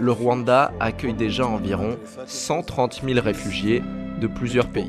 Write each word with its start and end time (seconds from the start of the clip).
Le 0.00 0.12
Rwanda 0.12 0.72
accueille 0.80 1.14
déjà 1.14 1.46
environ 1.46 1.96
130 2.26 3.02
000 3.04 3.20
réfugiés 3.20 3.82
de 4.20 4.26
plusieurs 4.26 4.68
pays. 4.68 4.86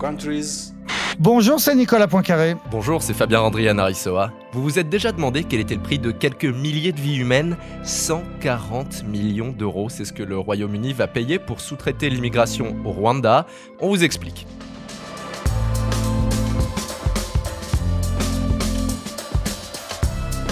Bonjour, 1.20 1.60
c'est 1.60 1.76
Nicolas 1.76 2.08
Poincaré. 2.08 2.56
Bonjour, 2.72 3.02
c'est 3.02 3.14
Fabien 3.14 3.42
Andrian 3.42 3.78
Arissoa. 3.78 4.32
Vous 4.54 4.64
vous 4.64 4.80
êtes 4.80 4.90
déjà 4.90 5.12
demandé 5.12 5.44
quel 5.44 5.60
était 5.60 5.76
le 5.76 5.82
prix 5.82 6.00
de 6.00 6.12
quelques 6.12 6.46
milliers 6.46 6.94
de 6.94 7.00
vies 7.00 7.18
humaines 7.18 7.58
140 7.84 9.04
millions 9.04 9.52
d'euros, 9.52 9.90
c'est 9.90 10.06
ce 10.06 10.14
que 10.14 10.24
le 10.24 10.38
Royaume-Uni 10.38 10.94
va 10.94 11.08
payer 11.08 11.38
pour 11.38 11.60
sous-traiter 11.60 12.10
l'immigration 12.10 12.76
au 12.86 12.92
Rwanda. 12.92 13.46
On 13.80 13.90
vous 13.90 14.04
explique. 14.04 14.48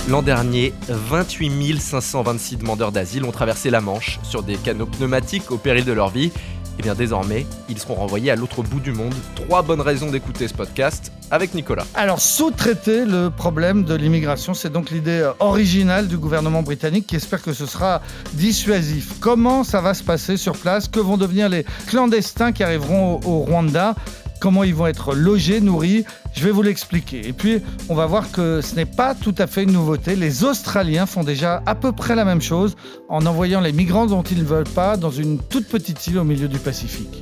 L'an 0.09 0.23
dernier, 0.23 0.73
28 0.87 1.79
526 1.79 2.57
demandeurs 2.57 2.91
d'asile 2.91 3.25
ont 3.25 3.31
traversé 3.31 3.69
la 3.69 3.79
Manche 3.79 4.19
sur 4.23 4.41
des 4.41 4.55
canaux 4.55 4.87
pneumatiques 4.87 5.51
au 5.51 5.57
péril 5.57 5.85
de 5.85 5.91
leur 5.91 6.09
vie. 6.09 6.31
Et 6.79 6.81
bien 6.81 6.95
désormais, 6.95 7.45
ils 7.69 7.77
seront 7.77 7.93
renvoyés 7.93 8.31
à 8.31 8.35
l'autre 8.35 8.63
bout 8.63 8.79
du 8.79 8.91
monde. 8.91 9.13
Trois 9.35 9.61
bonnes 9.61 9.81
raisons 9.81 10.09
d'écouter 10.09 10.47
ce 10.47 10.55
podcast 10.55 11.11
avec 11.29 11.53
Nicolas. 11.53 11.85
Alors, 11.93 12.21
sous-traiter 12.21 13.05
le 13.05 13.29
problème 13.29 13.83
de 13.83 13.93
l'immigration, 13.93 14.55
c'est 14.55 14.71
donc 14.71 14.89
l'idée 14.89 15.29
originale 15.39 16.07
du 16.07 16.17
gouvernement 16.17 16.63
britannique 16.63 17.05
qui 17.05 17.15
espère 17.15 17.43
que 17.43 17.53
ce 17.53 17.67
sera 17.67 18.01
dissuasif. 18.33 19.19
Comment 19.19 19.63
ça 19.63 19.79
va 19.79 19.93
se 19.93 20.03
passer 20.03 20.37
sur 20.37 20.57
place? 20.57 20.87
Que 20.87 20.99
vont 20.99 21.17
devenir 21.17 21.49
les 21.49 21.65
clandestins 21.85 22.51
qui 22.51 22.63
arriveront 22.63 23.19
au, 23.23 23.27
au 23.27 23.39
Rwanda? 23.41 23.93
Comment 24.39 24.63
ils 24.63 24.75
vont 24.75 24.87
être 24.87 25.13
logés, 25.13 25.61
nourris. 25.61 26.05
Je 26.33 26.43
vais 26.43 26.51
vous 26.51 26.61
l'expliquer. 26.61 27.27
Et 27.27 27.33
puis, 27.33 27.61
on 27.89 27.95
va 27.95 28.05
voir 28.05 28.31
que 28.31 28.61
ce 28.61 28.75
n'est 28.75 28.85
pas 28.85 29.15
tout 29.15 29.35
à 29.37 29.47
fait 29.47 29.63
une 29.63 29.73
nouveauté. 29.73 30.15
Les 30.15 30.43
Australiens 30.43 31.05
font 31.05 31.23
déjà 31.23 31.61
à 31.65 31.75
peu 31.75 31.91
près 31.91 32.15
la 32.15 32.25
même 32.25 32.41
chose 32.41 32.75
en 33.09 33.25
envoyant 33.25 33.61
les 33.61 33.71
migrants 33.71 34.05
dont 34.05 34.23
ils 34.23 34.39
ne 34.39 34.43
veulent 34.43 34.63
pas 34.63 34.97
dans 34.97 35.11
une 35.11 35.39
toute 35.39 35.67
petite 35.67 36.05
île 36.07 36.19
au 36.19 36.23
milieu 36.23 36.47
du 36.47 36.59
Pacifique. 36.59 37.21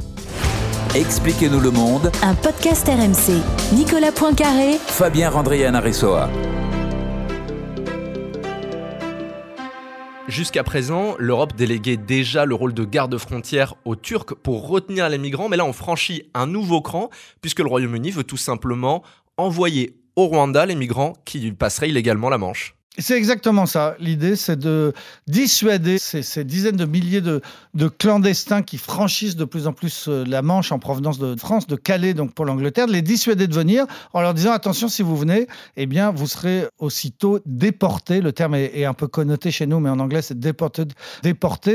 Expliquez-nous 0.95 1.59
le 1.59 1.71
monde. 1.71 2.11
Un 2.23 2.33
podcast 2.33 2.87
RMC. 2.87 3.41
Nicolas 3.73 4.11
Poincaré. 4.11 4.77
Fabien 4.87 5.29
Randrian 5.29 5.73
Aressoa. 5.73 6.29
Jusqu'à 10.27 10.65
présent, 10.65 11.15
l'Europe 11.19 11.55
déléguait 11.55 11.95
déjà 11.95 12.45
le 12.45 12.53
rôle 12.53 12.73
de 12.73 12.83
garde-frontière 12.83 13.75
aux 13.85 13.95
Turcs 13.95 14.35
pour 14.43 14.67
retenir 14.67 15.07
les 15.07 15.17
migrants, 15.17 15.47
mais 15.47 15.55
là 15.55 15.63
on 15.63 15.71
franchit 15.71 16.29
un 16.33 16.47
nouveau 16.47 16.81
cran, 16.81 17.09
puisque 17.39 17.59
le 17.59 17.67
Royaume-Uni 17.67 18.11
veut 18.11 18.25
tout 18.25 18.35
simplement 18.35 19.03
envoyer 19.37 19.95
au 20.17 20.27
Rwanda 20.27 20.65
les 20.65 20.75
migrants 20.75 21.13
qui 21.23 21.53
passeraient 21.53 21.89
illégalement 21.89 22.27
la 22.27 22.37
Manche. 22.37 22.76
C'est 22.99 23.15
exactement 23.15 23.67
ça. 23.67 23.95
L'idée, 23.99 24.35
c'est 24.35 24.57
de 24.57 24.91
dissuader 25.27 25.99
ces, 25.99 26.43
dizaines 26.43 26.77
de 26.77 26.85
milliers 26.85 27.21
de, 27.21 27.41
clandestins 27.99 28.63
qui 28.63 28.79
franchissent 28.79 29.35
de 29.35 29.45
plus 29.45 29.67
en 29.67 29.73
plus 29.73 30.07
euh, 30.07 30.25
la 30.25 30.41
Manche 30.41 30.71
en 30.71 30.79
provenance 30.79 31.19
de 31.19 31.35
France, 31.35 31.67
de 31.67 31.75
Calais, 31.75 32.15
donc 32.15 32.33
pour 32.33 32.45
l'Angleterre, 32.45 32.87
de 32.87 32.93
les 32.93 33.03
dissuader 33.03 33.45
de 33.45 33.53
venir 33.53 33.85
en 34.13 34.21
leur 34.21 34.33
disant 34.33 34.51
attention, 34.51 34.87
si 34.87 35.03
vous 35.03 35.15
venez, 35.15 35.45
eh 35.75 35.85
bien, 35.85 36.09
vous 36.09 36.25
serez 36.25 36.65
aussitôt 36.79 37.39
déportés. 37.45 38.19
Le 38.19 38.31
terme 38.31 38.55
est, 38.55 38.85
un 38.85 38.95
peu 38.95 39.07
connoté 39.07 39.51
chez 39.51 39.67
nous, 39.67 39.79
mais 39.79 39.91
en 39.91 39.99
anglais, 39.99 40.23
c'est 40.23 40.39
déporté, 40.39 40.87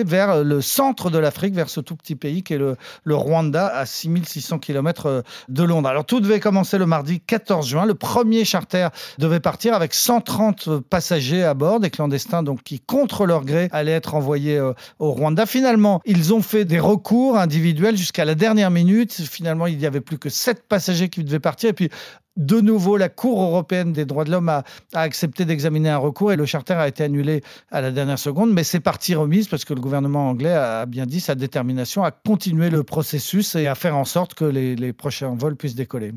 vers 0.03 0.43
le 0.43 0.61
centre 0.61 1.09
de 1.09 1.19
l'Afrique, 1.19 1.55
vers 1.55 1.71
ce 1.71 1.81
tout 1.81 1.95
petit 1.95 2.17
pays 2.17 2.43
qui 2.43 2.55
est 2.55 2.59
le, 2.59 2.77
le 3.05 3.15
Rwanda, 3.15 3.69
à 3.69 3.87
6600 3.87 4.59
km 4.59 5.07
euh, 5.07 5.23
de 5.49 5.63
Londres. 5.63 5.89
Alors, 5.89 6.05
tout 6.05 6.19
devait 6.19 6.41
commencer 6.41 6.79
le 6.79 6.87
mardi 6.87 7.21
14 7.21 7.69
juin. 7.69 7.87
Le 7.87 7.95
premier 7.95 8.45
charter 8.45 8.89
devait 9.19 9.41
partir 9.41 9.75
avec 9.75 9.95
130 9.95 10.81
passagers 10.81 11.12
à 11.13 11.55
bord, 11.55 11.81
des 11.81 11.91
clandestins 11.91 12.43
donc 12.43 12.63
qui, 12.63 12.81
contre 12.81 13.27
leur 13.27 13.45
gré, 13.45 13.69
allaient 13.73 13.93
être 13.93 14.15
envoyés 14.15 14.57
euh, 14.57 14.73
au 14.99 15.13
Rwanda. 15.13 15.47
Finalement, 15.47 16.01
ils 16.05 16.33
ont 16.33 16.43
fait 16.43 16.65
des 16.65 16.81
recours 16.81 17.39
individuels 17.39 17.97
jusqu'à 17.97 18.25
la 18.25 18.35
dernière 18.35 18.71
minute. 18.71 19.13
Finalement, 19.13 19.67
il 19.67 19.79
n'y 19.79 19.87
avait 19.87 20.01
plus 20.01 20.19
que 20.19 20.29
sept 20.29 20.67
passagers 20.69 21.09
qui 21.09 21.23
devaient 21.23 21.39
partir. 21.39 21.71
Et 21.71 21.73
puis, 21.73 21.91
de 22.37 22.61
nouveau, 22.61 22.97
la 22.97 23.09
Cour 23.09 23.43
européenne 23.43 23.93
des 23.93 24.07
droits 24.07 24.25
de 24.25 24.31
l'homme 24.31 24.49
a, 24.49 24.65
accepté 24.95 25.45
d'examiner 25.45 25.91
un 25.91 25.99
recours 25.99 26.33
et 26.33 26.37
le 26.37 26.47
charter 26.47 26.75
a 26.75 26.89
été 26.89 27.05
annulé 27.05 27.43
à 27.71 27.83
la 27.83 27.91
dernière 27.91 28.19
seconde, 28.19 28.53
mais 28.53 28.65
c'est 28.65 28.81
partie 28.81 29.15
remise 29.15 29.49
parce 29.49 29.67
que 29.67 29.75
le 29.75 29.81
gouvernement 29.81 30.31
anglais 30.31 30.53
a 30.53 30.87
bien 30.87 31.05
dit 31.05 31.21
sa 31.21 31.35
détermination 31.35 32.05
à 32.05 32.11
continuer 32.11 32.71
le 32.71 32.85
processus 32.85 33.55
et 33.55 33.67
à 33.67 33.75
faire 33.75 33.97
en 33.97 34.07
sorte 34.07 34.33
que 34.35 34.45
les 34.45 34.93
prochains 34.95 35.35
vols 35.37 35.57
puissent 35.57 35.75
décoller. 35.75 36.13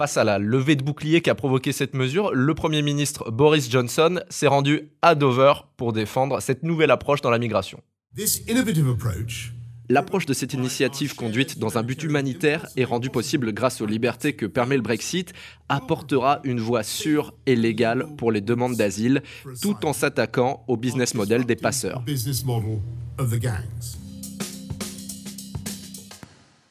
Face 0.00 0.16
à 0.16 0.24
la 0.24 0.38
levée 0.38 0.76
de 0.76 0.82
bouclier 0.82 1.20
qui 1.20 1.28
a 1.28 1.34
provoqué 1.34 1.72
cette 1.72 1.92
mesure, 1.92 2.32
le 2.32 2.54
Premier 2.54 2.80
ministre 2.80 3.30
Boris 3.30 3.70
Johnson 3.70 4.20
s'est 4.30 4.46
rendu 4.46 4.88
à 5.02 5.14
Dover 5.14 5.52
pour 5.76 5.92
défendre 5.92 6.40
cette 6.40 6.62
nouvelle 6.62 6.90
approche 6.90 7.20
dans 7.20 7.28
la 7.28 7.38
migration. 7.38 7.82
L'approche 9.90 10.24
de 10.24 10.32
cette 10.32 10.54
initiative 10.54 11.14
conduite 11.14 11.58
dans 11.58 11.76
un 11.76 11.82
but 11.82 12.02
humanitaire 12.02 12.66
et 12.78 12.84
rendue 12.84 13.10
possible 13.10 13.52
grâce 13.52 13.82
aux 13.82 13.86
libertés 13.86 14.32
que 14.32 14.46
permet 14.46 14.76
le 14.76 14.82
Brexit 14.82 15.34
apportera 15.68 16.40
une 16.44 16.60
voie 16.60 16.82
sûre 16.82 17.34
et 17.44 17.54
légale 17.54 18.06
pour 18.16 18.32
les 18.32 18.40
demandes 18.40 18.76
d'asile 18.76 19.22
tout 19.60 19.84
en 19.84 19.92
s'attaquant 19.92 20.64
au 20.66 20.78
business 20.78 21.12
model 21.12 21.44
des 21.44 21.56
passeurs. 21.56 22.02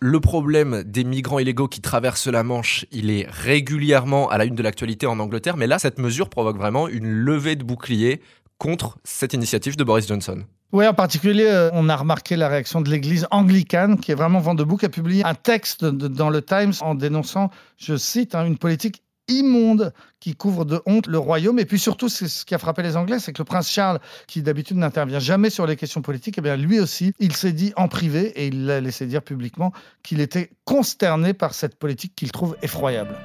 Le 0.01 0.21
problème 0.21 0.83
des 0.83 1.03
migrants 1.03 1.39
illégaux 1.39 1.67
qui 1.67 1.81
traversent 1.81 2.27
la 2.27 2.41
Manche, 2.41 2.85
il 2.89 3.11
est 3.11 3.27
régulièrement 3.29 4.29
à 4.29 4.37
la 4.37 4.45
une 4.45 4.55
de 4.55 4.63
l'actualité 4.63 5.05
en 5.07 5.19
Angleterre, 5.19 5.57
mais 5.57 5.67
là, 5.67 5.77
cette 5.77 5.99
mesure 5.99 6.29
provoque 6.29 6.55
vraiment 6.55 6.87
une 6.87 7.11
levée 7.11 7.57
de 7.57 7.65
bouclier 7.65 8.21
contre 8.57 8.97
cette 9.03 9.33
initiative 9.33 9.75
de 9.75 9.83
Boris 9.83 10.07
Johnson. 10.07 10.45
Oui, 10.71 10.87
en 10.87 10.93
particulier, 10.93 11.47
euh, 11.47 11.69
on 11.73 11.89
a 11.89 11.97
remarqué 11.97 12.37
la 12.37 12.47
réaction 12.47 12.79
de 12.79 12.89
l'Église 12.89 13.27
anglicane, 13.29 13.99
qui 13.99 14.13
est 14.13 14.15
vraiment 14.15 14.39
vent 14.39 14.55
debout, 14.55 14.77
qui 14.77 14.85
a 14.85 14.89
publié 14.89 15.25
un 15.25 15.35
texte 15.35 15.83
dans 15.83 16.29
le 16.29 16.41
Times 16.43 16.73
en 16.79 16.95
dénonçant, 16.95 17.49
je 17.75 17.97
cite, 17.97 18.35
hein, 18.35 18.45
une 18.45 18.57
politique 18.57 19.03
immonde 19.29 19.93
qui 20.19 20.35
couvre 20.35 20.65
de 20.65 20.81
honte 20.85 21.07
le 21.07 21.17
royaume. 21.17 21.59
Et 21.59 21.65
puis 21.65 21.79
surtout, 21.79 22.09
ce 22.09 22.45
qui 22.45 22.53
a 22.53 22.57
frappé 22.57 22.83
les 22.83 22.97
Anglais, 22.97 23.19
c'est 23.19 23.31
que 23.31 23.39
le 23.39 23.45
prince 23.45 23.69
Charles, 23.69 23.99
qui 24.27 24.41
d'habitude 24.41 24.77
n'intervient 24.77 25.19
jamais 25.19 25.49
sur 25.49 25.65
les 25.65 25.75
questions 25.75 26.01
politiques, 26.01 26.35
eh 26.37 26.41
bien 26.41 26.57
lui 26.57 26.79
aussi, 26.79 27.13
il 27.19 27.35
s'est 27.35 27.53
dit 27.53 27.71
en 27.77 27.87
privé 27.87 28.27
et 28.35 28.47
il 28.47 28.65
l'a 28.65 28.81
laissé 28.81 29.05
dire 29.05 29.21
publiquement 29.21 29.71
qu'il 30.03 30.19
était 30.19 30.51
consterné 30.65 31.33
par 31.33 31.53
cette 31.53 31.75
politique 31.75 32.13
qu'il 32.15 32.31
trouve 32.31 32.57
effroyable. 32.61 33.15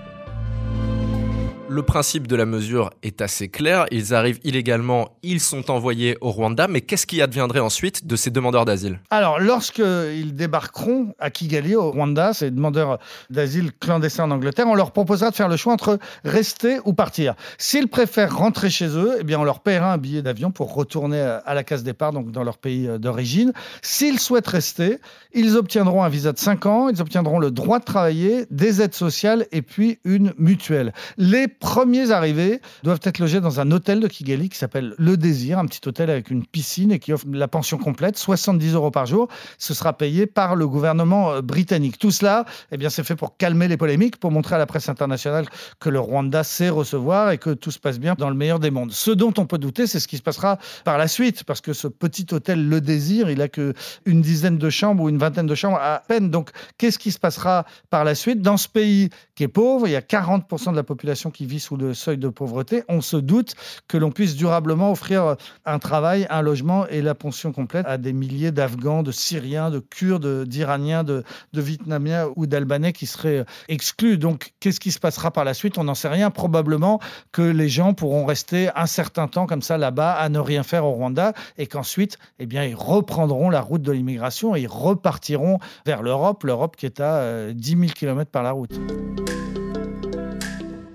Le 1.74 1.82
principe 1.82 2.28
de 2.28 2.36
la 2.36 2.46
mesure 2.46 2.90
est 3.02 3.20
assez 3.20 3.48
clair. 3.48 3.86
Ils 3.90 4.14
arrivent 4.14 4.38
illégalement, 4.44 5.08
ils 5.24 5.40
sont 5.40 5.72
envoyés 5.72 6.16
au 6.20 6.30
Rwanda. 6.30 6.68
Mais 6.68 6.82
qu'est-ce 6.82 7.04
qui 7.04 7.20
adviendrait 7.20 7.58
ensuite 7.58 8.06
de 8.06 8.14
ces 8.14 8.30
demandeurs 8.30 8.64
d'asile? 8.64 9.00
Alors, 9.10 9.40
lorsqu'ils 9.40 10.36
débarqueront 10.36 11.14
à 11.18 11.30
Kigali, 11.30 11.74
au 11.74 11.90
Rwanda, 11.90 12.32
ces 12.32 12.52
demandeurs 12.52 13.00
d'asile 13.28 13.72
clandestins 13.72 14.22
en 14.22 14.30
Angleterre, 14.30 14.68
on 14.68 14.76
leur 14.76 14.92
proposera 14.92 15.30
de 15.30 15.34
faire 15.34 15.48
le 15.48 15.56
choix 15.56 15.72
entre 15.72 15.98
rester 16.24 16.78
ou 16.84 16.92
partir. 16.92 17.34
S'ils 17.58 17.88
préfèrent 17.88 18.36
rentrer 18.36 18.70
chez 18.70 18.96
eux, 18.96 19.16
eh 19.18 19.24
bien, 19.24 19.40
on 19.40 19.44
leur 19.44 19.58
paiera 19.58 19.94
un 19.94 19.98
billet 19.98 20.22
d'avion 20.22 20.52
pour 20.52 20.72
retourner 20.74 21.18
à 21.18 21.54
la 21.54 21.64
case 21.64 21.82
départ, 21.82 22.12
donc 22.12 22.30
dans 22.30 22.44
leur 22.44 22.58
pays 22.58 22.88
d'origine. 23.00 23.52
S'ils 23.82 24.20
souhaitent 24.20 24.46
rester, 24.46 24.98
ils 25.32 25.56
obtiendront 25.56 26.04
un 26.04 26.08
visa 26.08 26.30
de 26.30 26.38
5 26.38 26.66
ans, 26.66 26.88
ils 26.88 27.02
obtiendront 27.02 27.40
le 27.40 27.50
droit 27.50 27.80
de 27.80 27.84
travailler, 27.84 28.46
des 28.52 28.80
aides 28.80 28.94
sociales 28.94 29.48
et 29.50 29.62
puis 29.62 29.98
une 30.04 30.34
mutuelle. 30.38 30.92
Les 31.18 31.48
premiers 31.64 32.10
arrivés 32.10 32.60
doivent 32.82 33.00
être 33.04 33.19
logés 33.19 33.41
dans 33.41 33.58
un 33.58 33.70
hôtel 33.70 33.98
de 33.98 34.06
Kigali 34.06 34.50
qui 34.50 34.58
s'appelle 34.58 34.94
Le 34.98 35.16
Désir, 35.16 35.58
un 35.58 35.64
petit 35.64 35.80
hôtel 35.88 36.10
avec 36.10 36.30
une 36.30 36.44
piscine 36.44 36.92
et 36.92 36.98
qui 36.98 37.10
offre 37.10 37.25
la 37.32 37.48
pension 37.48 37.78
complète, 37.78 38.19
70 38.19 38.75
euros 38.75 38.91
par 38.91 39.06
jour. 39.06 39.28
Ce 39.56 39.72
sera 39.72 39.94
payé 39.97 40.26
par 40.26 40.56
le 40.56 40.69
gouvernement 40.69 41.32
euh, 41.32 41.41
britannique. 41.41 41.98
Tout 41.98 42.10
cela, 42.10 42.44
eh 42.70 42.76
bien, 42.76 42.91
c'est 42.91 43.02
fait 43.02 43.16
pour 43.16 43.38
calmer 43.38 43.66
les 43.66 43.78
polémiques, 43.78 44.19
pour 44.19 44.30
montrer 44.30 44.56
à 44.56 44.58
la 44.58 44.66
presse 44.66 44.91
internationale 44.91 45.47
que 45.80 45.88
le 45.88 45.98
Rwanda 45.98 46.44
sait 46.44 46.69
recevoir 46.69 47.30
et 47.30 47.38
que 47.38 47.54
tout 47.54 47.70
se 47.70 47.78
passe 47.78 47.98
bien 47.98 48.14
dans 48.19 48.28
le 48.28 48.36
meilleur 48.36 48.58
des 48.58 48.70
mondes. 48.70 48.92
Ce 48.92 49.10
dont 49.10 49.32
on 49.38 49.46
peut 49.46 49.56
douter, 49.56 49.86
c'est 49.86 50.00
ce 50.00 50.06
qui 50.06 50.19
se 50.19 50.22
passera 50.22 50.58
par 50.84 50.99
la 50.99 51.08
suite, 51.08 51.44
parce 51.44 51.62
que 51.62 51.72
ce 51.72 51.88
petit 51.88 52.26
hôtel 52.32 52.69
Le 52.69 52.82
Désir, 52.82 53.31
il 53.31 53.40
a 53.40 53.49
que 53.49 53.72
une 54.05 54.20
dizaine 54.20 54.58
de 54.58 54.69
chambres 54.69 55.05
ou 55.05 55.08
une 55.08 55.19
vingtaine 55.19 55.46
de 55.46 55.55
chambres 55.55 55.78
à 55.81 56.02
peine. 56.06 56.31
Donc, 56.31 56.50
qu'est-ce 56.76 56.99
qui 56.99 57.11
se 57.11 57.19
passera 57.19 57.64
par 57.88 58.05
la 58.05 58.14
suite? 58.14 58.43
Dans 58.43 58.58
ce 58.58 58.69
pays 58.69 59.08
qui 59.34 59.44
est 59.44 59.49
pauvre 59.49 59.88
Il 59.88 59.93
y 59.93 59.96
a 59.96 60.02
40% 60.02 60.72
de 60.72 60.76
la 60.76 60.82
population 60.82 61.31
qui 61.31 61.44
sous 61.58 61.76
le 61.76 61.94
seuil 61.94 62.19
de 62.19 62.29
pauvreté, 62.29 62.82
on 62.88 63.00
se 63.00 63.17
doute 63.17 63.55
que 63.88 63.96
l'on 63.96 64.11
puisse 64.11 64.37
durablement 64.37 64.91
offrir 64.91 65.37
un 65.64 65.79
travail, 65.79 66.26
un 66.31 66.43
logement 66.43 66.87
et 66.88 67.02
la 67.02 67.14
pension 67.14 67.52
complète 67.52 67.87
à 67.87 67.99
des 67.99 68.12
milliers 68.12 68.52
d'Afghans, 68.52 69.02
de 69.02 69.12
Syriens, 69.12 69.70
de 69.70 69.79
Kurdes, 69.79 70.44
d'Iraniens, 70.44 71.05
de, 71.05 71.25
Vietnamiens 71.52 72.29
ou 72.37 72.46
d'Albanais 72.46 72.93
qui 72.93 73.06
seraient 73.06 73.44
exclus. 73.69 74.19
Donc, 74.19 74.52
qu'est-ce 74.61 74.81
qui 74.81 74.93
se 74.93 74.99
passera 74.99 75.31
par 75.31 75.44
la 75.44 75.55
suite? 75.55 75.79
On 75.79 75.85
n'en 75.85 75.94
sait 75.94 76.08
rien. 76.08 76.31
Probablement 76.31 77.00
que 77.32 77.43
les 77.43 77.69
gens 77.69 77.94
pourront 77.94 78.26
rester 78.26 78.70
un 78.75 78.87
certain 78.87 79.29
temps 79.29 79.47
comme 79.47 79.62
ça 79.62 79.79
là-bas 79.79 80.12
à 80.12 80.29
ne 80.29 80.38
rien 80.38 80.62
faire 80.62 80.85
au 80.85 80.93
Rwanda 80.93 81.32
et 81.58 81.67
qu'ensuite, 81.67 82.19
eh 82.38 82.47
bien, 82.47 82.64
ils 82.64 82.75
reprendront 82.75 83.50
la 83.50 83.61
route 83.61 83.82
de 83.82 83.93
l'immigration 83.93 84.56
et 84.56 84.62
ils 84.62 84.69
repartiront 84.69 85.58
vers 85.87 86.02
l'Europe, 86.02 86.44
l'Europe 86.44 86.76
qui 86.76 86.87
est 86.87 87.00
à 87.00 87.52
10 87.52 87.70
000 87.70 87.82
km 87.94 88.31
par 88.31 88.43
la 88.43 88.52
route. 88.52 88.79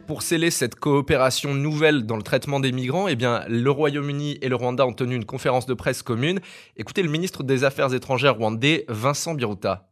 Pour 0.09 0.23
sceller 0.23 0.49
cette 0.49 0.73
coopération 0.73 1.53
nouvelle 1.53 2.07
dans 2.07 2.17
le 2.17 2.23
traitement 2.23 2.59
des 2.59 2.71
migrants, 2.71 3.07
eh 3.07 3.15
bien, 3.15 3.43
le 3.47 3.69
Royaume-Uni 3.69 4.39
et 4.41 4.49
le 4.49 4.55
Rwanda 4.55 4.87
ont 4.87 4.93
tenu 4.93 5.13
une 5.15 5.23
conférence 5.23 5.67
de 5.67 5.75
presse 5.75 6.01
commune. 6.01 6.39
Écoutez 6.77 7.03
le 7.03 7.11
ministre 7.11 7.43
des 7.43 7.63
Affaires 7.63 7.93
étrangères 7.93 8.37
rwandais, 8.37 8.85
Vincent 8.87 9.35
Biruta. 9.35 9.87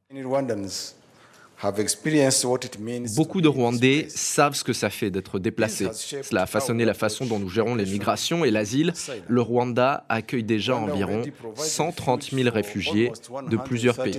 Beaucoup 3.16 3.42
de 3.42 3.48
Rwandais 3.48 4.08
savent 4.10 4.56
ce 4.56 4.64
que 4.64 4.74
ça 4.74 4.90
fait 4.90 5.12
d'être 5.12 5.38
déplacés. 5.38 5.88
Cela 5.94 6.42
a 6.42 6.46
façonné 6.48 6.84
la 6.84 6.96
façon 6.96 7.28
dont 7.28 7.38
nous 7.38 7.50
gérons 7.50 7.76
les 7.76 7.86
migrations 7.86 8.44
et 8.44 8.50
l'asile. 8.50 8.94
Le 9.28 9.42
Rwanda 9.42 10.04
accueille 10.10 10.44
déjà 10.44 10.76
environ 10.76 11.22
130 11.54 12.32
000 12.32 12.50
réfugiés 12.50 13.12
de 13.52 13.58
plusieurs 13.58 13.96
pays. 13.98 14.14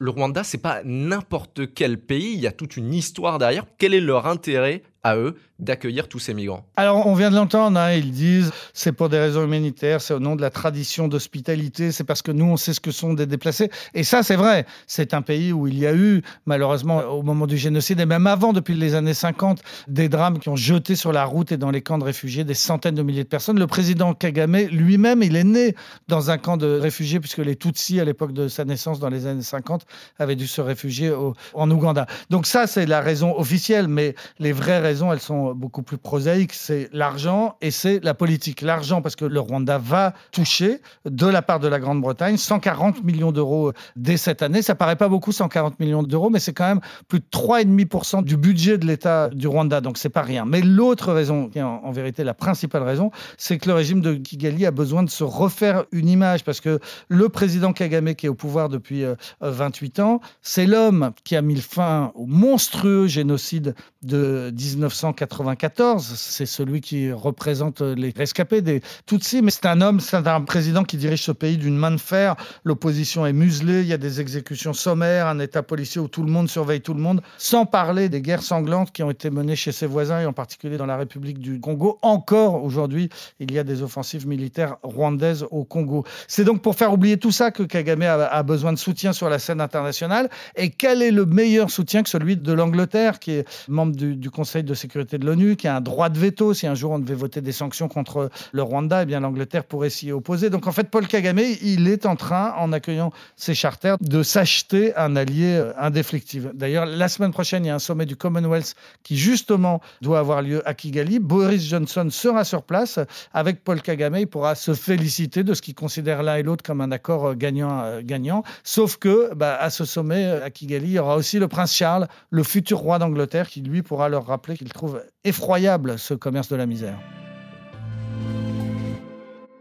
Le 0.00 0.10
Rwanda, 0.10 0.44
c'est 0.44 0.58
pas 0.58 0.82
n'importe 0.84 1.74
quel 1.74 1.98
pays, 2.00 2.34
il 2.34 2.40
y 2.40 2.46
a 2.46 2.52
toute 2.52 2.76
une 2.76 2.94
histoire 2.94 3.38
derrière. 3.38 3.66
Quel 3.78 3.94
est 3.94 4.00
leur 4.00 4.28
intérêt 4.28 4.82
à 5.02 5.16
eux 5.16 5.36
d'accueillir 5.58 6.08
tous 6.08 6.20
ces 6.20 6.34
migrants 6.34 6.64
Alors, 6.76 7.06
on 7.06 7.14
vient 7.14 7.30
de 7.30 7.34
l'entendre, 7.34 7.78
hein, 7.78 7.92
ils 7.92 8.12
disent 8.12 8.52
c'est 8.72 8.92
pour 8.92 9.08
des 9.08 9.18
raisons 9.18 9.42
humanitaires, 9.42 10.00
c'est 10.00 10.14
au 10.14 10.20
nom 10.20 10.36
de 10.36 10.40
la 10.40 10.50
tradition 10.50 11.08
d'hospitalité, 11.08 11.90
c'est 11.90 12.04
parce 12.04 12.22
que 12.22 12.30
nous, 12.30 12.44
on 12.44 12.56
sait 12.56 12.72
ce 12.72 12.80
que 12.80 12.92
sont 12.92 13.14
des 13.14 13.26
déplacés. 13.26 13.70
Et 13.94 14.04
ça, 14.04 14.22
c'est 14.22 14.36
vrai. 14.36 14.66
C'est 14.86 15.14
un 15.14 15.22
pays 15.22 15.52
où 15.52 15.66
il 15.66 15.78
y 15.78 15.86
a 15.86 15.94
eu, 15.94 16.22
malheureusement, 16.46 16.98
au 17.06 17.22
moment 17.22 17.46
du 17.46 17.56
génocide, 17.56 17.98
et 17.98 18.06
même 18.06 18.26
avant, 18.26 18.52
depuis 18.52 18.74
les 18.74 18.94
années 18.94 19.14
50, 19.14 19.62
des 19.88 20.08
drames 20.08 20.38
qui 20.38 20.48
ont 20.48 20.56
jeté 20.56 20.94
sur 20.94 21.12
la 21.12 21.24
route 21.24 21.50
et 21.50 21.56
dans 21.56 21.70
les 21.70 21.82
camps 21.82 21.98
de 21.98 22.04
réfugiés 22.04 22.44
des 22.44 22.54
centaines 22.54 22.94
de 22.94 23.02
milliers 23.02 23.24
de 23.24 23.28
personnes. 23.28 23.58
Le 23.58 23.66
président 23.66 24.14
Kagame, 24.14 24.58
lui-même, 24.70 25.22
il 25.22 25.34
est 25.34 25.44
né 25.44 25.74
dans 26.06 26.30
un 26.30 26.38
camp 26.38 26.56
de 26.56 26.78
réfugiés, 26.78 27.18
puisque 27.18 27.38
les 27.38 27.56
Tutsis, 27.56 27.98
à 27.98 28.04
l'époque 28.04 28.32
de 28.32 28.46
sa 28.46 28.64
naissance, 28.64 29.00
dans 29.00 29.08
les 29.08 29.26
années 29.26 29.42
50, 29.42 29.86
avaient 30.20 30.36
dû 30.36 30.46
se 30.46 30.60
réfugier 30.60 31.12
en 31.54 31.70
Ouganda. 31.70 32.06
Donc 32.30 32.46
ça, 32.46 32.68
c'est 32.68 32.86
la 32.86 33.00
raison 33.00 33.36
officielle, 33.36 33.88
mais 33.88 34.14
les 34.38 34.52
vraies 34.52 34.80
raisons, 34.88 35.12
elles 35.12 35.20
sont 35.20 35.54
beaucoup 35.54 35.82
plus 35.82 35.98
prosaïques. 35.98 36.54
C'est 36.54 36.88
l'argent 36.92 37.56
et 37.60 37.70
c'est 37.70 38.02
la 38.02 38.14
politique. 38.14 38.62
L'argent, 38.62 39.02
parce 39.02 39.16
que 39.16 39.26
le 39.26 39.38
Rwanda 39.38 39.76
va 39.76 40.14
toucher, 40.32 40.80
de 41.04 41.26
la 41.26 41.42
part 41.42 41.60
de 41.60 41.68
la 41.68 41.78
Grande-Bretagne, 41.78 42.38
140 42.38 43.04
millions 43.04 43.32
d'euros 43.32 43.72
dès 43.96 44.16
cette 44.16 44.42
année. 44.42 44.62
Ça 44.62 44.74
paraît 44.74 44.96
pas 44.96 45.08
beaucoup, 45.08 45.32
140 45.32 45.78
millions 45.78 46.02
d'euros, 46.02 46.30
mais 46.30 46.40
c'est 46.40 46.54
quand 46.54 46.68
même 46.68 46.80
plus 47.06 47.20
de 47.20 47.26
3,5% 47.30 48.24
du 48.24 48.36
budget 48.36 48.78
de 48.78 48.86
l'État 48.86 49.28
du 49.28 49.46
Rwanda, 49.46 49.80
donc 49.82 49.98
c'est 49.98 50.08
pas 50.08 50.22
rien. 50.22 50.46
Mais 50.46 50.62
l'autre 50.62 51.12
raison, 51.12 51.48
qui 51.48 51.58
est 51.58 51.62
en, 51.62 51.90
vérité 51.90 52.24
la 52.24 52.34
principale 52.34 52.82
raison, 52.82 53.10
c'est 53.36 53.58
que 53.58 53.68
le 53.68 53.74
régime 53.74 54.00
de 54.00 54.14
Kigali 54.14 54.64
a 54.64 54.70
besoin 54.70 55.02
de 55.02 55.10
se 55.10 55.24
refaire 55.24 55.84
une 55.92 56.08
image, 56.08 56.44
parce 56.44 56.60
que 56.60 56.80
le 57.08 57.28
président 57.28 57.72
Kagame, 57.72 58.14
qui 58.14 58.26
est 58.26 58.30
au 58.30 58.34
pouvoir 58.34 58.70
depuis 58.70 59.04
28 59.40 59.98
euh, 59.98 60.02
ans, 60.02 60.20
c'est 60.40 60.66
l'homme 60.66 61.12
qui 61.24 61.36
a 61.36 61.42
mis 61.42 61.56
fin 61.60 62.12
au 62.14 62.26
monstrueux 62.26 63.06
génocide 63.06 63.74
de 64.02 64.50
1994. 64.78 66.04
C'est 66.04 66.46
celui 66.46 66.80
qui 66.80 67.12
représente 67.12 67.80
les 67.80 68.12
rescapés 68.16 68.62
des 68.62 68.80
Tutsis. 69.06 69.42
Mais 69.42 69.50
c'est 69.50 69.66
un 69.66 69.80
homme, 69.80 70.00
c'est 70.00 70.26
un 70.26 70.40
président 70.40 70.84
qui 70.84 70.96
dirige 70.96 71.22
ce 71.22 71.32
pays 71.32 71.56
d'une 71.56 71.76
main 71.76 71.90
de 71.90 71.96
fer. 71.96 72.36
L'opposition 72.64 73.26
est 73.26 73.32
muselée. 73.32 73.80
Il 73.80 73.86
y 73.86 73.92
a 73.92 73.98
des 73.98 74.20
exécutions 74.20 74.72
sommaires, 74.72 75.26
un 75.26 75.38
état 75.38 75.62
policier 75.62 76.00
où 76.00 76.08
tout 76.08 76.22
le 76.22 76.30
monde 76.30 76.48
surveille 76.48 76.80
tout 76.80 76.94
le 76.94 77.00
monde. 77.00 77.20
Sans 77.36 77.66
parler 77.66 78.08
des 78.08 78.22
guerres 78.22 78.42
sanglantes 78.42 78.92
qui 78.92 79.02
ont 79.02 79.10
été 79.10 79.30
menées 79.30 79.56
chez 79.56 79.72
ses 79.72 79.86
voisins 79.86 80.20
et 80.20 80.26
en 80.26 80.32
particulier 80.32 80.76
dans 80.76 80.86
la 80.86 80.96
République 80.96 81.38
du 81.38 81.60
Congo. 81.60 81.98
Encore 82.02 82.62
aujourd'hui, 82.62 83.08
il 83.40 83.52
y 83.52 83.58
a 83.58 83.64
des 83.64 83.82
offensives 83.82 84.26
militaires 84.26 84.76
rwandaises 84.82 85.44
au 85.50 85.64
Congo. 85.64 86.04
C'est 86.26 86.44
donc 86.44 86.62
pour 86.62 86.76
faire 86.76 86.92
oublier 86.92 87.16
tout 87.16 87.32
ça 87.32 87.50
que 87.50 87.62
Kagame 87.62 88.02
a, 88.02 88.42
besoin 88.42 88.72
de 88.72 88.78
soutien 88.78 89.12
sur 89.12 89.28
la 89.28 89.38
scène 89.38 89.60
internationale. 89.60 90.28
Et 90.56 90.70
quel 90.70 91.02
est 91.02 91.10
le 91.10 91.26
meilleur 91.26 91.70
soutien 91.70 92.02
que 92.02 92.08
celui 92.08 92.36
de 92.36 92.52
l'Angleterre, 92.52 93.18
qui 93.18 93.32
est 93.32 93.68
membre 93.68 93.96
du, 93.96 94.30
Conseil 94.30 94.62
de 94.68 94.74
sécurité 94.74 95.18
de 95.18 95.26
l'ONU, 95.26 95.56
qui 95.56 95.66
a 95.66 95.76
un 95.76 95.80
droit 95.80 96.08
de 96.08 96.18
veto. 96.18 96.54
Si 96.54 96.66
un 96.66 96.74
jour 96.74 96.92
on 96.92 96.98
devait 96.98 97.14
voter 97.14 97.40
des 97.40 97.52
sanctions 97.52 97.88
contre 97.88 98.30
le 98.52 98.62
Rwanda, 98.62 99.02
eh 99.02 99.06
bien 99.06 99.20
l'Angleterre 99.20 99.64
pourrait 99.64 99.90
s'y 99.90 100.12
opposer. 100.12 100.50
Donc 100.50 100.66
en 100.66 100.72
fait, 100.72 100.90
Paul 100.90 101.06
Kagame, 101.06 101.40
il 101.62 101.88
est 101.88 102.06
en 102.06 102.16
train, 102.16 102.54
en 102.58 102.72
accueillant 102.72 103.12
ces 103.36 103.54
charters, 103.54 103.96
de 104.00 104.22
s'acheter 104.22 104.94
un 104.96 105.16
allié 105.16 105.56
euh, 105.56 105.72
indéfectible. 105.78 106.52
D'ailleurs, 106.54 106.86
la 106.86 107.08
semaine 107.08 107.32
prochaine, 107.32 107.64
il 107.64 107.68
y 107.68 107.70
a 107.70 107.74
un 107.74 107.80
sommet 107.80 108.06
du 108.06 108.16
Commonwealth 108.16 108.74
qui 109.02 109.16
justement 109.16 109.80
doit 110.02 110.18
avoir 110.18 110.42
lieu 110.42 110.66
à 110.68 110.74
Kigali. 110.74 111.18
Boris 111.18 111.66
Johnson 111.66 112.08
sera 112.10 112.44
sur 112.44 112.62
place 112.62 112.98
avec 113.32 113.64
Paul 113.64 113.80
Kagame. 113.80 114.16
Il 114.16 114.26
pourra 114.26 114.54
se 114.54 114.74
féliciter 114.74 115.42
de 115.42 115.54
ce 115.54 115.62
qu'il 115.62 115.74
considère 115.74 116.22
l'un 116.22 116.36
et 116.36 116.42
l'autre 116.42 116.62
comme 116.62 116.80
un 116.80 116.92
accord 116.92 117.34
gagnant-gagnant. 117.34 118.42
Euh, 118.46 118.50
Sauf 118.64 118.96
que, 118.98 119.34
bah, 119.34 119.56
à 119.58 119.70
ce 119.70 119.84
sommet 119.84 120.24
euh, 120.26 120.44
à 120.44 120.50
Kigali, 120.50 120.88
il 120.88 120.92
y 120.92 120.98
aura 120.98 121.16
aussi 121.16 121.38
le 121.38 121.48
prince 121.48 121.74
Charles, 121.74 122.08
le 122.30 122.42
futur 122.42 122.78
roi 122.78 122.98
d'Angleterre, 122.98 123.48
qui 123.48 123.60
lui 123.60 123.82
pourra 123.82 124.08
leur 124.08 124.26
rappeler 124.26 124.56
qu'il 124.58 124.72
trouve 124.72 125.02
effroyable 125.22 125.98
ce 125.98 126.14
commerce 126.14 126.48
de 126.48 126.56
la 126.56 126.66
misère. 126.66 126.98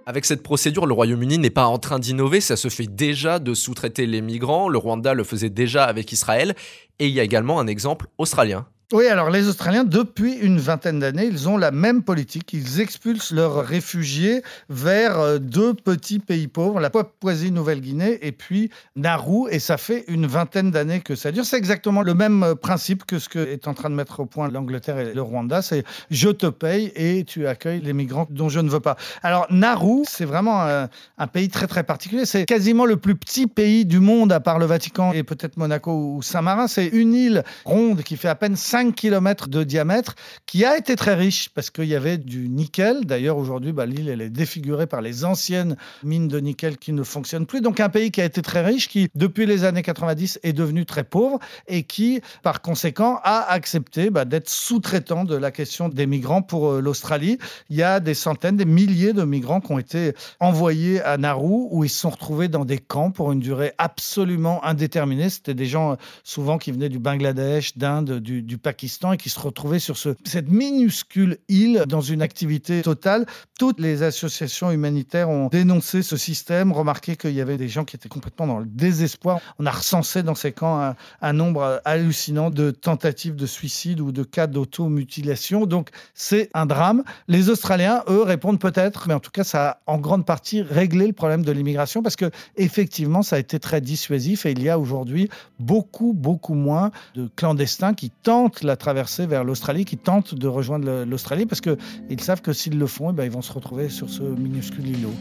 Avec 0.07 0.25
cette 0.25 0.41
procédure, 0.41 0.87
le 0.87 0.93
Royaume-Uni 0.93 1.37
n'est 1.37 1.49
pas 1.49 1.65
en 1.65 1.77
train 1.77 1.99
d'innover, 1.99 2.41
ça 2.41 2.55
se 2.55 2.69
fait 2.69 2.87
déjà 2.87 3.39
de 3.39 3.53
sous-traiter 3.53 4.07
les 4.07 4.21
migrants, 4.21 4.69
le 4.69 4.77
Rwanda 4.77 5.13
le 5.13 5.23
faisait 5.23 5.49
déjà 5.49 5.83
avec 5.83 6.11
Israël, 6.11 6.55
et 6.97 7.07
il 7.07 7.13
y 7.13 7.19
a 7.19 7.23
également 7.23 7.59
un 7.59 7.67
exemple 7.67 8.07
australien. 8.17 8.65
Oui, 8.93 9.05
alors 9.07 9.29
les 9.29 9.49
Australiens, 9.49 9.83
depuis 9.83 10.35
une 10.35 10.59
vingtaine 10.59 10.99
d'années, 10.99 11.25
ils 11.25 11.49
ont 11.49 11.57
la 11.57 11.71
même 11.71 12.03
politique. 12.03 12.53
Ils 12.53 12.79
expulsent 12.79 13.33
leurs 13.33 13.65
réfugiés 13.65 14.43
vers 14.69 15.19
euh, 15.19 15.39
deux 15.39 15.73
petits 15.73 16.19
pays 16.19 16.47
pauvres, 16.47 16.79
la 16.79 16.89
Papouasie-Nouvelle-Guinée 16.89 18.19
et 18.21 18.31
puis 18.31 18.71
Nauru. 18.95 19.49
Et 19.51 19.59
ça 19.59 19.75
fait 19.75 20.05
une 20.07 20.25
vingtaine 20.25 20.71
d'années 20.71 21.01
que 21.01 21.15
ça 21.15 21.33
dure. 21.33 21.43
C'est 21.43 21.57
exactement 21.57 22.01
le 22.01 22.13
même 22.13 22.43
euh, 22.43 22.55
principe 22.55 23.03
que 23.03 23.19
ce 23.19 23.27
que 23.27 23.39
est 23.39 23.67
en 23.67 23.73
train 23.73 23.89
de 23.89 23.95
mettre 23.95 24.21
au 24.21 24.25
point 24.25 24.49
l'Angleterre 24.49 24.99
et 24.99 25.13
le 25.13 25.21
Rwanda. 25.21 25.61
C'est 25.61 25.83
je 26.09 26.29
te 26.29 26.47
paye 26.47 26.93
et 26.95 27.25
tu 27.25 27.45
accueilles 27.45 27.81
les 27.81 27.91
migrants 27.91 28.27
dont 28.29 28.47
je 28.47 28.61
ne 28.61 28.69
veux 28.69 28.79
pas. 28.79 28.95
Alors 29.21 29.47
Nauru, 29.49 30.05
c'est 30.07 30.23
vraiment 30.23 30.61
un, 30.61 30.87
un, 31.17 31.27
pays 31.27 31.49
très 31.49 31.67
très 31.67 31.83
particulier. 31.83 32.25
C'est 32.25 32.45
quasiment 32.45 32.85
le 32.85 32.95
plus 32.95 33.15
petit 33.15 33.47
pays 33.47 33.83
du 33.83 33.99
monde 33.99 34.31
à 34.31 34.39
part 34.39 34.59
le 34.59 34.65
Vatican 34.65 35.11
et 35.11 35.23
peut-être 35.23 35.57
Monaco 35.57 35.91
ou 35.91 36.21
Saint-Marin. 36.21 36.67
C'est 36.67 36.87
une 36.87 37.13
île 37.13 37.43
ronde 37.65 38.01
qui 38.03 38.15
fait 38.15 38.29
à 38.29 38.35
peine 38.35 38.55
5 38.55 38.76
5 38.77 38.93
km 38.93 39.47
de 39.47 39.63
diamètre, 39.63 40.13
qui 40.45 40.63
a 40.63 40.77
été 40.77 40.95
très 40.95 41.15
riche 41.15 41.49
parce 41.49 41.71
qu'il 41.71 41.85
y 41.85 41.95
avait 41.95 42.19
du 42.19 42.47
nickel. 42.47 43.05
D'ailleurs, 43.05 43.37
aujourd'hui, 43.37 43.71
bah, 43.71 43.87
l'île 43.87 44.09
est 44.09 44.29
défigurée 44.29 44.85
par 44.85 45.01
les 45.01 45.25
anciennes 45.25 45.77
mines 46.03 46.27
de 46.27 46.39
nickel 46.39 46.77
qui 46.77 46.93
ne 46.93 47.01
fonctionnent 47.01 47.47
plus. 47.47 47.61
Donc 47.61 47.79
un 47.79 47.89
pays 47.89 48.11
qui 48.11 48.21
a 48.21 48.25
été 48.25 48.43
très 48.43 48.63
riche, 48.63 48.87
qui 48.87 49.09
depuis 49.15 49.47
les 49.47 49.63
années 49.63 49.81
90 49.81 50.41
est 50.43 50.53
devenu 50.53 50.85
très 50.85 51.03
pauvre 51.03 51.39
et 51.67 51.81
qui, 51.81 52.21
par 52.43 52.61
conséquent, 52.61 53.19
a 53.23 53.51
accepté 53.51 54.11
bah, 54.11 54.25
d'être 54.25 54.47
sous-traitant 54.47 55.23
de 55.23 55.35
la 55.35 55.49
question 55.49 55.89
des 55.89 56.05
migrants 56.05 56.43
pour 56.43 56.73
euh, 56.73 56.79
l'Australie. 56.79 57.39
Il 57.71 57.77
y 57.77 57.81
a 57.83 57.99
des 57.99 58.13
centaines, 58.13 58.57
des 58.57 58.65
milliers 58.65 59.13
de 59.13 59.23
migrants 59.23 59.59
qui 59.59 59.71
ont 59.71 59.79
été 59.79 60.13
envoyés 60.39 61.01
à 61.01 61.17
Nauru 61.17 61.65
où 61.71 61.83
ils 61.83 61.89
se 61.89 62.01
sont 62.01 62.11
retrouvés 62.11 62.47
dans 62.47 62.63
des 62.63 62.77
camps 62.77 63.09
pour 63.09 63.31
une 63.31 63.39
durée 63.39 63.71
absolument 63.79 64.63
indéterminée. 64.63 65.31
C'était 65.31 65.55
des 65.55 65.65
gens 65.65 65.93
euh, 65.93 65.95
souvent 66.23 66.59
qui 66.59 66.71
venaient 66.71 66.89
du 66.89 66.99
Bangladesh, 66.99 67.75
d'Inde, 67.75 68.19
du, 68.19 68.43
du 68.43 68.59
Pakistan 68.67 69.13
et 69.13 69.17
qui 69.17 69.29
se 69.29 69.39
retrouvaient 69.39 69.79
sur 69.79 69.95
ce, 69.95 70.09
cette 70.25 70.49
minuscule 70.49 71.37
île 71.47 71.85
dans 71.87 72.01
une 72.01 72.21
activité 72.21 72.81
totale. 72.81 73.25
Toutes 73.57 73.79
les 73.79 74.03
associations 74.03 74.71
humanitaires 74.71 75.29
ont 75.29 75.47
dénoncé 75.47 76.03
ce 76.03 76.17
système, 76.17 76.73
remarqué 76.73 77.15
qu'il 77.15 77.31
y 77.31 77.39
avait 77.39 77.55
des 77.55 77.69
gens 77.69 77.85
qui 77.85 77.95
étaient 77.95 78.09
complètement 78.09 78.45
dans 78.45 78.59
le 78.59 78.65
désespoir. 78.65 79.39
On 79.57 79.65
a 79.65 79.71
recensé 79.71 80.21
dans 80.21 80.35
ces 80.35 80.51
camps 80.51 80.93
un, 81.21 81.33
nombre 81.33 81.81
hallucinant 81.85 82.49
de 82.49 82.71
tentatives 82.71 83.37
de 83.37 83.45
suicide 83.45 84.01
ou 84.01 84.11
de 84.11 84.23
cas 84.23 84.47
d'automutilation. 84.47 85.65
Donc 85.65 85.91
c'est 86.13 86.49
un 86.53 86.65
drame. 86.65 87.05
Les 87.29 87.49
Australiens, 87.49 88.03
eux, 88.09 88.23
répondent 88.23 88.59
peut-être, 88.59 89.07
mais 89.07 89.13
en 89.13 89.21
tout 89.21 89.31
cas, 89.31 89.45
ça 89.45 89.69
a 89.69 89.79
en 89.85 89.97
grande 89.97 90.25
partie 90.25 90.61
réglé 90.61 91.07
le 91.07 91.13
problème 91.13 91.45
de 91.45 91.53
l'immigration 91.53 92.03
parce 92.03 92.17
que 92.17 92.29
effectivement, 92.57 93.21
ça 93.21 93.37
a 93.37 93.39
été 93.39 93.61
très 93.61 93.79
dissuasif 93.79 94.45
et 94.45 94.51
il 94.51 94.61
y 94.61 94.67
a 94.67 94.77
aujourd'hui 94.77 95.29
beaucoup, 95.57 96.11
beaucoup 96.11 96.53
moins 96.53 96.91
de 97.15 97.29
clandestins 97.33 97.93
qui 97.93 98.09
tentent 98.09 98.56
la 98.63 98.75
traversée 98.75 99.25
vers 99.25 99.43
l'Australie, 99.43 99.85
qui 99.85 99.97
tentent 99.97 100.35
de 100.35 100.47
rejoindre 100.47 101.05
l'Australie 101.05 101.45
parce 101.45 101.61
qu'ils 101.61 102.21
savent 102.21 102.41
que 102.41 102.53
s'ils 102.53 102.77
le 102.77 102.87
font, 102.87 103.11
eh 103.11 103.13
ben, 103.13 103.23
ils 103.23 103.31
vont 103.31 103.41
se 103.41 103.53
retrouver 103.53 103.89
sur 103.89 104.09
ce 104.09 104.23
minuscule 104.23 104.87
îlot. 104.87 105.13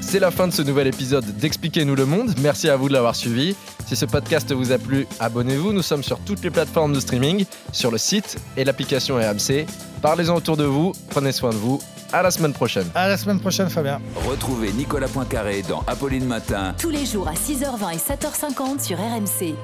C'est 0.00 0.20
la 0.20 0.30
fin 0.30 0.46
de 0.46 0.52
ce 0.52 0.62
nouvel 0.62 0.86
épisode 0.86 1.24
d'Expliquez-nous 1.36 1.96
le 1.96 2.06
monde. 2.06 2.32
Merci 2.40 2.68
à 2.68 2.76
vous 2.76 2.88
de 2.88 2.92
l'avoir 2.92 3.16
suivi. 3.16 3.56
Si 3.86 3.96
ce 3.96 4.06
podcast 4.06 4.52
vous 4.52 4.72
a 4.72 4.78
plu, 4.78 5.06
abonnez-vous. 5.20 5.72
Nous 5.72 5.82
sommes 5.82 6.04
sur 6.04 6.18
toutes 6.20 6.42
les 6.42 6.50
plateformes 6.50 6.92
de 6.92 7.00
streaming, 7.00 7.44
sur 7.72 7.90
le 7.90 7.98
site 7.98 8.38
et 8.56 8.64
l'application 8.64 9.16
RMC. 9.16 9.66
Parlez-en 10.02 10.36
autour 10.36 10.56
de 10.56 10.64
vous, 10.64 10.92
prenez 11.10 11.32
soin 11.32 11.50
de 11.50 11.56
vous 11.56 11.80
à 12.18 12.22
la 12.22 12.30
semaine 12.30 12.52
prochaine. 12.52 12.88
À 12.94 13.08
la 13.08 13.16
semaine 13.16 13.40
prochaine, 13.40 13.68
Fabien. 13.68 14.00
Retrouvez 14.26 14.72
Nicolas 14.72 15.08
Poincaré 15.08 15.62
dans 15.62 15.82
Apolline 15.86 16.24
Matin. 16.24 16.74
Tous 16.78 16.90
les 16.90 17.04
jours 17.04 17.28
à 17.28 17.34
6h20 17.34 17.94
et 17.94 17.98
7h50 17.98 18.80
sur 18.80 18.98
RMC. 18.98 19.54